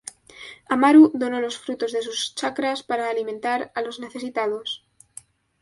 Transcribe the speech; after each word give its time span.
Amaru 0.67 1.11
donó 1.13 1.39
los 1.41 1.59
frutos 1.59 1.91
de 1.91 2.01
sus 2.01 2.33
chacras 2.33 2.81
para 2.81 3.07
alimentar 3.07 3.71
a 3.75 3.83
los 3.83 3.99
necesitados. 3.99 4.83